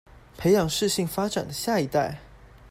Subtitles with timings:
[0.35, 2.17] 培養適性發展的下一代